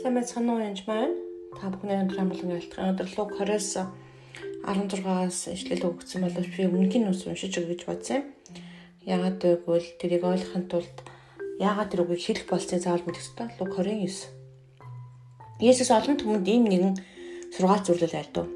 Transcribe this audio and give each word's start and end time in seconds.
Сайн 0.00 0.16
байцгаана 0.16 0.56
уу 0.56 0.64
янж 0.64 0.80
маань? 0.88 1.12
Та 1.60 1.68
бүхний 1.68 2.00
өндөр 2.00 2.24
амгалан 2.24 2.56
айлтгах 2.56 2.80
өнөөдөр 2.80 3.08
луг 3.20 3.30
20-с 3.36 3.84
16-аас 4.64 5.38
ишлэл 5.52 5.92
өгсөн 5.92 6.24
боловч 6.24 6.48
би 6.56 6.64
өмнөгийн 6.64 7.12
ус 7.12 7.28
уншиж 7.28 7.60
өгье 7.60 7.76
гэж 7.76 7.84
бодсон 7.84 8.16
юм. 8.16 8.24
Яагаад 9.04 9.44
гэвэл 9.44 9.88
тэрийг 10.00 10.24
ойлгохын 10.24 10.64
тулд 10.72 10.96
яагаад 11.60 11.92
тэр 11.92 12.08
үгийг 12.08 12.24
хэлэх 12.24 12.48
болсныг 12.48 12.80
заавал 12.80 13.04
мэдэх 13.04 13.28
ёстой. 13.28 13.52
Луг 13.60 13.76
29. 13.76 15.68
Есүс 15.68 15.92
олон 15.92 16.16
түмэнд 16.16 16.48
ийм 16.48 16.64
нэгэн 16.64 16.94
сургаал 17.52 17.84
зөвлөл 17.84 18.16
айлдав. 18.16 18.48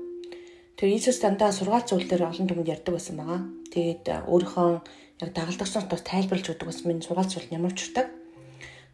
Тэр 0.81 0.89
Иесус 0.97 1.21
дандаа 1.21 1.53
сургаал 1.53 1.85
зөвлөлөөр 1.85 2.25
олон 2.25 2.49
түмэнд 2.49 2.73
ярьдаг 2.73 2.97
байсан 2.97 3.21
байгаа. 3.21 3.41
Тэгээд 3.69 4.33
өөрийнхөө 4.33 4.71
яг 5.21 5.31
дагалдагч 5.37 5.73
нарт 5.77 5.93
бас 5.93 6.09
тайлбарлаж 6.09 6.49
өгдөг 6.57 6.69
байсан 6.73 6.89
минь 6.89 7.05
сургаал 7.05 7.29
зөвлөл 7.29 7.53
ямар 7.53 7.77
ч 7.77 7.93
утгатай 7.93 8.24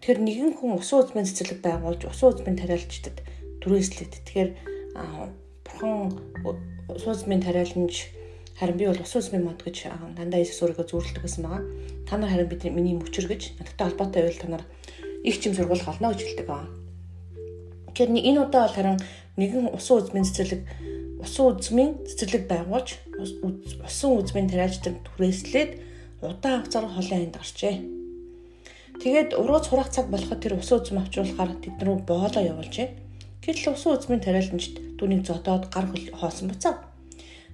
Тэгэхээр 0.01 0.21
нэгэн 0.25 0.53
хүн 0.57 0.81
усан 0.81 1.05
үзмийн 1.05 1.29
цэцэрлэг 1.29 1.61
байгуулж 1.61 2.09
усан 2.09 2.33
үзмийн 2.33 2.57
тариалчдад 2.57 3.21
түрээслээд 3.61 4.13
тэгэхээр 4.17 4.51
бурхан 5.61 6.17
усан 6.89 7.13
үзмийн 7.13 7.45
тариаланч 7.45 8.09
харин 8.57 8.81
би 8.81 8.89
бол 8.89 9.05
усан 9.05 9.21
үзмийн 9.21 9.45
мод 9.45 9.61
гэж 9.61 9.93
дандаа 10.17 10.41
Иесус 10.41 10.65
өөрийгөө 10.65 10.89
зөвлөдөг 10.89 11.21
гэсэн 11.21 11.45
байгаа. 11.45 11.65
Та 12.09 12.17
нар 12.17 12.33
харин 12.33 12.49
бидний 12.49 12.73
миний 12.73 12.97
мөчөр 12.97 13.29
гэж 13.29 13.61
надтай 13.61 13.93
холбоотой 13.93 14.25
байвал 14.25 14.41
та 14.41 14.49
нар 14.49 14.65
их 15.21 15.37
чим 15.37 15.53
сургуулах 15.53 15.93
олно 15.93 16.17
гэж 16.17 16.21
хэлдэг 16.25 16.48
аа. 16.48 16.65
Тэгэхээр 17.93 18.25
энэ 18.25 18.41
удаа 18.41 18.73
бол 18.73 18.77
харин 18.81 18.98
нэгэн 19.37 19.69
усан 19.69 20.01
үзмийн 20.01 20.25
цэцэрлэг 20.25 20.65
усан 21.21 21.61
үзмийн 21.61 22.09
цэцэрлэг 22.09 22.48
байгуулж 22.48 22.89
усан 23.85 24.11
үзмийн 24.17 24.48
тариалчдад 24.48 24.97
түрээслээд 25.05 25.71
удаан 26.25 26.65
хугацаар 26.65 26.89
холын 26.89 27.17
аянд 27.21 27.37
гарчээ. 27.37 28.00
Тэгээд 29.01 29.33
урууц 29.33 29.73
хураах 29.73 29.89
цаг 29.89 30.12
болоход 30.12 30.45
тэр 30.45 30.61
усан 30.61 30.84
үзм 30.84 31.01
авчруулахаар 31.01 31.56
тэд 31.65 31.81
рүү 31.81 32.05
боолоо 32.05 32.45
явуулжээ. 32.53 32.89
Гэтэл 33.41 33.73
усан 33.73 33.97
үзмийн 33.97 34.20
тариаланчд 34.20 35.01
түүнийг 35.01 35.25
зодоод 35.25 35.73
гар 35.73 35.89
хоосон 36.20 36.53
буцав. 36.53 36.84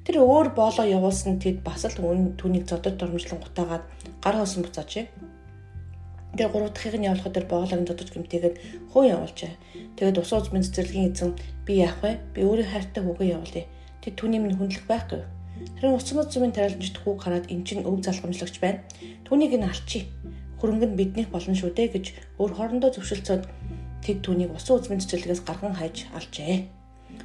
Тэр 0.03 0.27
өөр 0.27 0.51
боолоо 0.59 0.83
явуулсан 0.83 1.39
тэд 1.39 1.63
бас 1.63 1.87
л 1.87 2.03
түүнийг 2.35 2.67
зодод 2.67 2.99
дормжлон 2.99 3.39
гутаагаад 3.47 3.85
гар 4.19 4.37
хоосон 4.43 4.67
буцаажээ. 4.67 5.07
Тэр 6.35 6.51
гурав 6.51 6.75
дахьыг 6.75 6.99
нь 6.99 7.07
явуулахад 7.07 7.39
тэр 7.39 7.47
боолоог 7.47 7.87
зодож 7.87 8.09
гэмтээгээд 8.11 8.57
хөө 8.91 9.05
явуулжээ. 9.15 9.53
Тэгээд 10.03 10.19
усан 10.19 10.43
үзмийн 10.43 10.67
цэцэрлэгийн 10.67 11.15
эзэн 11.15 11.31
би 11.63 11.79
яах 11.79 12.03
вэ? 12.03 12.19
Би 12.35 12.43
өөрийн 12.43 12.75
хайртай 12.75 13.07
хүүгээ 13.07 13.39
явуулъя. 13.39 13.71
Тэд 14.03 14.19
түүний 14.19 14.43
минь 14.43 14.59
хүндлэх 14.59 14.83
байх 14.91 15.07
гэв. 15.07 15.23
Харин 15.79 15.95
усан 15.95 16.27
үзмийн 16.27 16.51
тариаланчд 16.51 16.99
хүүг 17.07 17.23
хараад 17.23 17.47
эн 17.55 17.63
чинь 17.63 17.87
өв 17.87 18.03
залхамжлагч 18.03 18.59
байна. 18.59 18.83
Түүнийг 19.25 19.55
нь 19.55 19.63
алчи 19.63 20.11
хөрөнгө 20.61 20.87
нь 20.89 20.99
биднийх 20.99 21.29
болно 21.31 21.55
шүү 21.55 21.73
дээ 21.77 21.89
гэж 21.93 22.07
өөр 22.41 22.53
хоорондоо 22.57 22.91
зөвшөлдсөд 22.93 23.43
тэд 24.05 24.19
түүнийг 24.25 24.55
усан 24.55 24.79
үзмийн 24.79 25.03
цэцэрлэгээс 25.03 25.43
гарган 25.45 25.75
хайж 25.77 26.07
алжээ. 26.15 26.71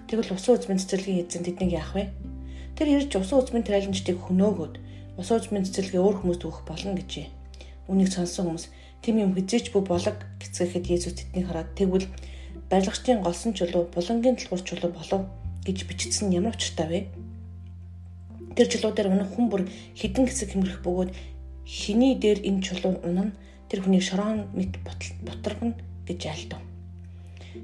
Тэгвэл 0.10 0.36
усан 0.36 0.58
үзмийн 0.58 0.82
цэцэрлэгийн 0.82 1.24
эзэн 1.30 1.46
тэднийг 1.46 1.72
яах 1.78 1.94
вэ? 1.96 2.10
Тэр 2.76 2.88
ирж 2.98 3.12
усан 3.16 3.40
үзмийн 3.40 3.64
тариаланчдыг 3.64 4.18
хөнөөгөөд 4.18 4.76
усан 5.22 5.38
үзмийн 5.38 5.66
цэцэрлэгээ 5.70 6.02
өөр 6.02 6.18
хүмүүст 6.20 6.44
өгөх 6.48 6.64
болно 6.66 6.98
гэжээ. 6.98 7.28
Үнийг 7.88 8.10
сонсон 8.10 8.50
хүмүүс 8.50 8.66
тийм 9.06 9.16
юм 9.22 9.32
хизээч 9.38 9.70
бүү 9.72 9.84
болог 9.86 10.18
гэцгээхэд 10.42 10.90
Есүс 10.90 11.16
тэднийг 11.18 11.46
хараад 11.48 11.70
тэгвэл 11.78 12.08
барилгачдын 12.70 13.22
голсон 13.22 13.54
чулуу 13.54 13.90
булангийн 13.94 14.38
талбар 14.40 14.62
чулуу 14.64 14.92
болов 14.96 15.22
гэж 15.66 15.78
бичсэн 15.86 16.32
ямар 16.32 16.56
учиртай 16.56 16.88
вэ? 16.88 17.00
Тэр 18.56 18.68
чулуу 18.72 18.92
дээр 18.96 19.12
өнөх 19.12 19.30
хүн 19.36 19.48
бүр 19.52 19.68
хідэн 19.96 20.26
хэсэг 20.28 20.56
хэмрэх 20.56 20.80
бөгөөд 20.82 21.12
Хиний 21.66 22.16
дээр 22.16 22.40
энэ 22.44 22.62
чулуу 22.62 23.00
унана 23.04 23.32
тэр 23.70 23.82
хүний 23.82 24.02
шороон 24.02 24.50
мэт 24.54 24.82
бутаргна 25.24 25.76
гэж 26.08 26.22
айлдав. 26.28 26.62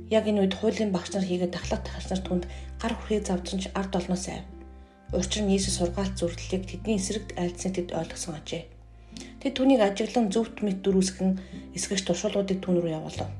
Яг 0.09 0.27
энэ 0.27 0.47
үед 0.47 0.53
хуулийн 0.55 0.91
багш 0.91 1.11
нар 1.11 1.25
хийгээд 1.27 1.51
дахлах 1.51 1.83
тахалч 1.83 2.07
нар 2.09 2.23
түнд 2.23 2.43
гар 2.79 2.93
хүрхийг 2.95 3.27
завдсан 3.27 3.59
ч 3.59 3.65
ард 3.75 3.95
олноос 3.95 4.27
айв. 4.31 4.45
Учир 5.11 5.43
нь 5.43 5.51
Иесус 5.51 5.79
сургаалт 5.79 6.19
зүрхлэлийг 6.19 6.63
тэдний 6.67 6.99
эсрэгт 6.99 7.35
айлдсан 7.39 7.71
тэд 7.75 7.95
ойлгосон 7.95 8.35
ажээ. 8.39 8.67
Тэд 9.39 9.53
түүнийг 9.55 9.81
ажиглан 9.83 10.27
зөвхт 10.31 10.59
мэт 10.63 10.83
дөрүсгэн 10.83 11.39
эсгэгч 11.75 12.03
туршуулгуудыг 12.07 12.59
түүн 12.59 12.83
рүү 12.83 12.91
явуулав. 12.91 13.31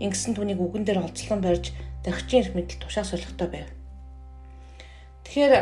Ингэсэн 0.00 0.34
түүнийг 0.36 0.60
үгэн 0.60 0.84
дээр 0.84 1.04
олцлон 1.04 1.40
барьж 1.44 1.72
дахичийн 2.04 2.42
эрх 2.42 2.52
мэдэл 2.56 2.80
тушаа 2.80 3.04
солихтой 3.04 3.48
байв. 3.48 3.68
Тэгэхээр 5.24 5.54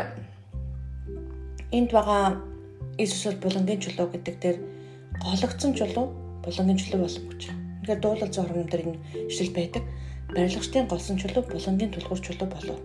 энд 1.71 1.89
байгаа 1.91 2.50
Иесус 2.97 3.33
бол 3.33 3.51
булангийн 3.51 3.79
чулуу 3.79 4.07
гэдэг 4.11 4.35
дээр 4.41 4.57
гологцсон 5.23 5.73
чулуу 5.75 6.11
булангийн 6.43 6.77
чулуу 6.77 7.01
болов 7.05 7.23
гэж. 7.29 7.41
Ингээд 7.81 8.01
дуулал 8.01 8.31
зурган 8.31 8.67
дээр 8.67 8.83
энэ 8.87 8.99
ишлэл 9.29 9.55
байдаг. 9.55 9.83
Барилгачдын 10.35 10.87
голсон 10.87 11.17
чулуу 11.17 11.43
булангийн 11.47 11.91
тулгуур 11.91 12.19
чулуу 12.19 12.47
болов. 12.51 12.79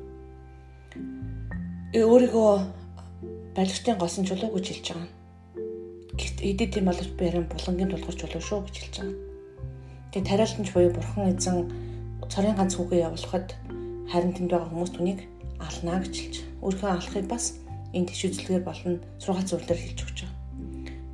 Э 1.92 2.00
өөрийгөө 2.02 2.52
барилгачдын 3.56 3.98
голсон 3.98 4.24
чулуу 4.24 4.50
гэж 4.54 4.66
хэлж 4.68 4.86
байгаа. 4.94 5.10
Гэт 6.20 6.36
эдэд 6.48 6.70
тийм 6.74 6.84
боловч 6.86 7.10
барин 7.18 7.46
булангийн 7.50 7.90
тулгуур 7.90 8.16
чулуу 8.16 8.42
шүү 8.42 8.60
гэж 8.66 8.76
хэлж 8.78 8.94
байгаа. 9.00 9.16
Тэгээ 10.12 10.28
тариалтанч 10.30 10.68
буюу 10.72 10.92
бурхан 10.94 11.34
эзэн 11.34 11.56
цорын 12.32 12.56
ганц 12.56 12.72
хүүгээ 12.76 13.04
явуулахад 13.08 13.48
харин 14.10 14.32
тэнд 14.32 14.50
байгаа 14.50 14.70
хүмүүс 14.70 14.92
түүнийг 14.94 15.20
алнаа 15.60 15.98
гэж 16.00 16.14
хэлж. 16.16 16.36
Өөрийнхөө 16.62 16.90
алахыг 16.94 17.26
бас 17.28 17.44
энэ 17.96 18.08
тийш 18.12 18.22
үзэлгээр 18.28 18.64
болно 18.68 19.00
сургаал 19.16 19.48
зөвлөлөөр 19.48 19.80
хэлж 19.80 20.00
өгч 20.04 20.18
байгаа. 20.20 20.36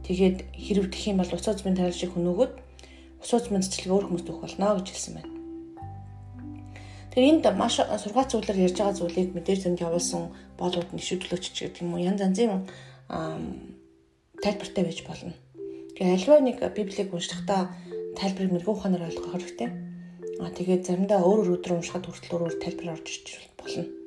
Тэгээд 0.03 0.39
хэрэг 0.51 0.87
тэх 0.91 1.05
юм 1.15 1.23
бол 1.23 1.31
уц 1.31 1.47
үзмийн 1.47 1.79
тариал 1.79 1.95
шиг 1.95 2.11
хөнөөгөөд 2.13 2.53
уц 3.23 3.31
үзмийн 3.31 3.63
цэцлэг 3.63 3.95
өөр 3.95 4.07
хүмүүст 4.11 4.29
өгөх 4.29 4.43
болно 4.43 4.75
гэж 4.83 4.89
хэлсэн 4.91 5.15
байна. 5.15 5.33
Тэгэхээр 7.15 7.31
энд 7.31 7.45
маш 7.55 7.79
сургаал 7.79 8.27
зөвлөлөөр 8.27 8.65
ярьж 8.67 8.77
байгаа 8.83 8.99
зүйлийг 8.99 9.31
мэдээж 9.31 9.61
зөнд 9.63 9.85
явуулсан 9.85 10.23
болоод 10.59 10.91
нишүүдлөгч 10.91 11.45
гэдэг 11.55 11.85
юм 11.87 11.95
уу 11.95 12.03
янз 12.03 12.21
янзын 12.25 12.67
тайлбартай 14.43 14.83
байж 14.83 15.01
болно. 15.07 15.37
Тэгээ 15.95 16.17
альва 16.19 16.41
нэг 16.43 16.59
библийг 16.75 17.15
уншихдаа 17.15 17.71
тайлбарыг 18.19 18.53
мэрэгүү 18.53 18.75
ухаанаар 18.75 19.07
ойлгох 19.07 19.39
хэрэгтэй. 19.39 19.69
Аа 20.43 20.51
тэгээд 20.51 20.83
заримдаа 20.89 21.21
өөр 21.23 21.53
өөр 21.53 21.55
өдрөөр 21.61 21.79
уншихад 21.79 22.09
хүртэл 22.09 22.33
өөр 22.35 22.45
өөр 22.49 22.57
тайлбар 22.59 22.97
орж 22.97 23.07
иж 23.07 23.29
болно. 23.61 24.02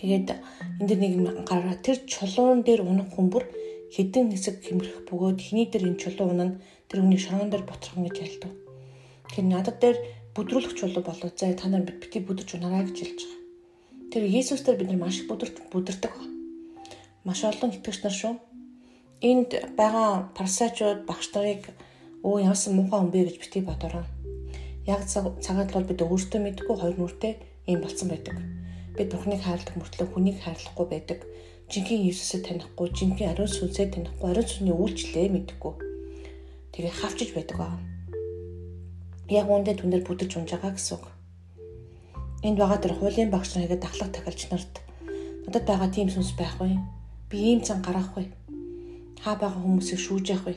Тэгээд 0.00 0.32
энэ 0.80 0.88
дэр 0.88 0.98
нэг 1.04 1.44
гараа 1.44 1.76
тэр 1.76 2.00
чулуун 2.08 2.64
дээр 2.64 2.88
унах 2.88 3.12
хүмүүр 3.12 3.44
хідэн 3.92 4.32
хэсэг 4.32 4.64
хэмрэх 4.64 5.04
бөгөөд 5.04 5.36
хиний 5.44 5.68
дээр 5.68 5.92
энэ 5.92 6.00
чулуу 6.00 6.32
унана 6.32 6.56
тэр 6.88 7.04
хүний 7.04 7.20
шороон 7.20 7.52
дээр 7.52 7.68
боцрох 7.68 8.00
гэж 8.08 8.16
ялдав. 8.24 8.52
Тэгэхээр 9.28 9.48
надад 9.52 9.76
дээр 9.76 9.98
бүдрүүлэх 10.32 10.72
чулуу 10.72 11.04
болоо 11.04 11.28
заа 11.36 11.52
та 11.52 11.68
нар 11.68 11.84
бити 11.84 12.16
бүдэрч 12.24 12.56
унараа 12.56 12.88
гэж 12.88 12.96
хэлж 12.96 13.20
байгаа. 13.28 13.40
Тэр 14.08 14.22
Иесус 14.24 14.64
дээр 14.64 14.80
бид 14.80 14.88
нар 14.88 15.04
маш 15.04 15.20
их 15.20 15.28
бүдэрч 15.28 15.68
бүдэрдэг. 15.68 16.14
Маш 17.28 17.44
олон 17.44 17.76
итгэгч 17.76 18.00
нар 18.00 18.16
шүү. 18.16 18.34
Энд 19.20 19.52
байгаа 19.76 20.32
парсачууд 20.32 21.04
багш 21.04 21.28
нарыг 21.36 21.68
өө 22.24 22.48
яасан 22.48 22.72
муухай 22.72 23.04
хүн 23.04 23.12
бэ 23.12 23.28
гэж 23.28 23.36
бити 23.36 23.60
бодороо. 23.68 24.08
Яг 24.88 25.04
цагаад 25.04 25.76
бол 25.76 25.84
бид 25.84 26.00
өөртөө 26.00 26.40
мэдгүй 26.40 26.76
хоёр 26.80 26.96
нүртэй 26.96 27.36
юм 27.68 27.84
болцсон 27.84 28.08
байдаг 28.08 28.59
бид 28.96 29.08
Бурхныг 29.12 29.42
хайрладаг 29.42 29.76
мөртлөө 29.76 30.08
хүнийг 30.10 30.38
хайрлахгүй 30.42 30.86
байдаг. 30.90 31.20
Жинхэнэ 31.70 32.10
Иесусыг 32.10 32.42
танихгүй, 32.46 32.90
жинхэнэ 32.90 33.30
ариун 33.30 33.46
сүнсээ 33.46 33.94
танихгүй, 33.94 34.26
ариун 34.30 34.48
сүнсний 34.48 34.74
үйлчлэлээ 34.74 35.28
мэдхгүй. 35.30 35.74
Тэгээ 36.74 36.94
хавчиж 36.98 37.30
байдаг 37.34 37.58
аа. 37.62 37.78
Яг 39.30 39.46
үүндээ 39.46 39.78
түнээр 39.78 40.02
бүдэрч 40.02 40.32
унж 40.34 40.50
байгаа 40.50 40.74
гэсэн 40.74 40.98
үг. 40.98 41.06
Энд 42.42 42.58
байгаа 42.58 42.78
тэр 42.82 42.94
хуулийн 42.98 43.30
багш 43.30 43.54
нар 43.54 43.70
хийгээд 43.70 43.84
дахлах 43.86 44.10
тахилч 44.10 44.50
нарт 44.50 44.74
надад 45.46 45.64
байгаа 45.66 45.90
тийм 45.94 46.08
сүнс 46.10 46.34
байхгүй. 46.34 46.78
Би 47.30 47.36
ийм 47.38 47.60
цан 47.62 47.82
гарах 47.82 48.16
вэ? 48.16 48.26
Хаа 49.22 49.36
байгаа 49.38 49.62
хүмүүсийг 49.62 50.00
шүүж 50.02 50.24
явах 50.34 50.46
вэ? 50.50 50.54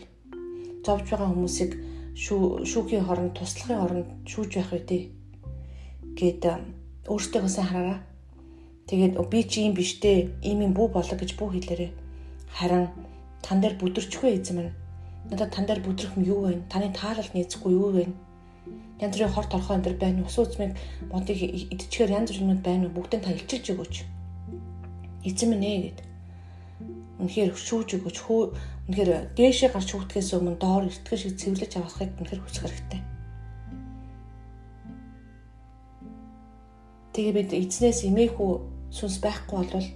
Зовж 0.85 1.06
байгаа 1.09 1.30
хүмүүсийг 1.30 1.71
шүү 2.18 2.65
шүүхийн 2.65 3.06
хоронд 3.06 3.33
туслахын 3.38 3.81
хоронд 3.81 4.09
шүүж 4.30 4.51
байх 4.57 4.71
дээ. 4.85 5.03
Гэт 6.18 6.44
өөртөө 7.09 7.50
сайн 7.50 7.68
хараараа 7.68 8.00
Тэгээд 8.88 9.15
би 9.31 9.44
чи 9.44 9.63
юм 9.63 9.74
биш 9.74 10.00
дээ. 10.03 10.44
Ийм 10.44 10.59
юм 10.68 10.74
бүү 10.75 10.88
болоо 10.91 11.18
гэж 11.18 11.39
бүү 11.39 11.50
хэлээрээ. 11.56 11.91
Харин 12.51 12.91
тан 13.41 13.62
дээр 13.62 13.80
бүдэрчгүй 13.80 14.35
эзэм 14.35 14.57
минь. 14.59 14.74
Надад 15.31 15.56
тан 15.56 15.65
дээр 15.65 15.80
бүдрэх 15.80 16.19
юм 16.19 16.24
юу 16.27 16.39
вэ? 16.44 16.68
Таны 16.68 16.91
таалал 16.91 17.30
нийцэхгүй 17.33 17.71
юу 17.71 17.91
вэ? 17.95 18.06
Янз 19.00 19.15
бүрийн 19.15 19.31
хор 19.31 19.47
торхоо 19.47 19.80
энэ 19.80 19.95
байна. 19.95 20.27
Ус 20.27 20.35
үзмийг 20.35 20.75
бодыг 21.07 21.39
идчихээр 21.39 22.12
янз 22.12 22.35
бүрийн 22.35 22.59
байна. 22.59 22.91
Бүгдийг 22.91 23.24
та 23.24 23.31
илчилж 23.31 23.71
өгөөч. 23.71 23.95
Эзэм 25.24 25.50
минь 25.56 25.63
ээ 25.63 25.80
гэд. 25.88 26.00
Үнэхээр 27.24 27.56
шүүж 27.56 27.89
өгөөч. 28.03 28.18
Хөө 28.19 28.41
үнэхээр 28.91 29.31
дээшээ 29.31 29.71
гарч 29.71 29.89
хүүтгэхээс 29.95 30.35
өмнө 30.35 30.59
доор 30.59 30.91
эртгэж 30.91 31.19
шиг 31.24 31.39
цэвэрлэж 31.39 31.71
авахыг 31.80 32.12
үнэхээр 32.19 32.44
хүсэх 32.44 32.68
хэрэгтэй. 32.68 33.01
Тэгээ 37.15 37.33
бид 37.38 37.51
эзнээс 37.53 38.03
эмээхүү 38.12 38.72
сүнс 38.94 39.18
байхгүй 39.25 39.66
бол 39.66 39.88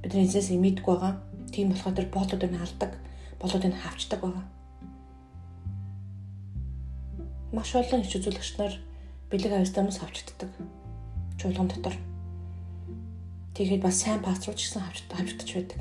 бидний 0.00 0.24
эзнээс 0.24 0.56
имийдгүй 0.56 0.96
байгаа. 0.96 1.14
Тийм 1.52 1.68
болохоор 1.68 1.96
тэр 1.96 2.08
боолуудыг 2.08 2.50
нь 2.50 2.62
алдаг, 2.64 2.92
боолуудыг 3.40 3.70
нь 3.70 3.80
хавчдаг 3.84 4.20
байгаа. 4.24 4.44
Маш 7.52 7.70
олон 7.76 8.00
ич 8.00 8.12
үзүүлэгч 8.16 8.50
нар 8.56 8.74
бэлэг 9.28 9.52
авьяастай 9.52 9.84
хүмүүс 9.84 10.00
авчддаг. 10.00 10.50
Чуулган 11.36 11.68
дотор. 11.68 11.96
Тэгээд 13.52 13.84
бас 13.84 14.00
сайн 14.00 14.20
пасторч 14.24 14.64
гэсэн 14.64 14.82
хавчдаж 14.84 15.50
байдаг. 15.52 15.80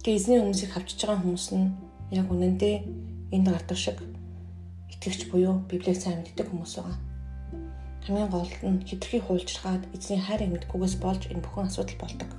Тэгээ 0.00 0.16
эзний 0.16 0.38
хүмүүсийг 0.40 0.72
хавчиж 0.72 0.98
байгаа 1.04 1.20
хүмүүс 1.20 1.46
нь 1.52 1.68
яг 2.16 2.26
үнэндээ 2.32 2.76
энд 3.36 3.48
гардаг 3.52 3.76
шиг 3.76 3.98
итгэгч 4.88 5.28
буюу 5.28 5.60
Библийг 5.68 6.00
сайн 6.00 6.24
мэддэг 6.24 6.48
хүмүүс 6.48 6.72
байгаа. 6.80 7.09
Хамгийн 8.10 8.30
гол 8.34 8.50
нь 8.66 8.82
хитрхи 8.82 9.22
хуульчрахад 9.22 9.86
эзний 9.94 10.18
хайрыг 10.18 10.50
мэдгүйгээс 10.50 10.96
болж 10.98 11.22
энэ 11.30 11.46
бүхэн 11.46 11.70
асуудал 11.70 11.98
болдог. 12.02 12.30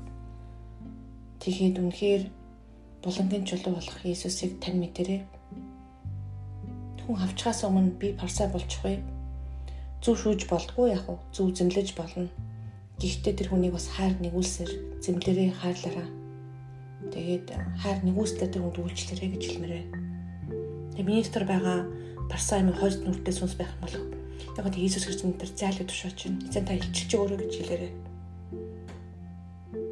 Тэгэхэд 1.40 1.80
үнэхээр 1.80 2.24
булангийн 3.00 3.48
чулуу 3.48 3.80
болох 3.80 4.00
Иесусыг 4.04 4.60
тань 4.60 4.84
мэдэрээ. 4.84 5.24
Хүн 7.08 7.18
авчгаас 7.24 7.64
өмнө 7.64 7.96
би 7.96 8.12
парсаа 8.12 8.52
болчихгүй. 8.52 9.00
Зүв 10.04 10.16
шүүж 10.20 10.52
болдгоо 10.52 10.92
яг 10.92 11.08
уу 11.08 11.24
зүв 11.32 11.56
зэмлэж 11.56 11.96
болно. 11.96 12.28
Гэхдээ 13.00 13.34
тэр 13.40 13.48
хүнийг 13.56 13.72
бас 13.72 13.88
хайр 13.96 14.20
нэгүүлсээр 14.20 15.00
зэмлэрээ 15.00 15.56
хайрлаараа. 15.56 16.10
Тэгээд 17.16 17.48
хайр 17.80 18.00
нэгүүлсээр 18.04 18.52
тэр 18.52 18.64
хүнд 18.68 18.76
үйлчлэрэй 18.76 19.30
гэж 19.40 19.44
хэлмээрээ. 19.48 19.86
Тэгээ 21.00 21.08
министр 21.08 21.48
байгаа 21.48 21.88
парсаа 22.28 22.60
юм 22.60 22.76
хойд 22.76 23.08
нүртэй 23.08 23.32
сүнс 23.32 23.56
байх 23.56 23.72
юм 23.80 23.84
болов. 23.88 24.21
Яг 24.58 24.66
гоо 24.66 24.76
Иесус 24.76 25.06
Христос 25.06 25.36
тэр 25.40 25.52
зайлуу 25.56 25.86
тушаач 25.88 26.16
чинь 26.16 26.42
эзэн 26.48 26.66
та 26.66 26.76
илчилж 26.76 27.12
өгөрөө 27.16 27.40
гэж 27.40 27.54
хэлээрээ. 27.56 27.94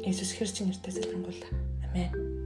Иесус 0.04 0.36
Христосийн 0.36 0.68
нэрээр 0.68 0.94
залбирanгуйлаа. 0.96 1.52
Амен. 1.86 2.39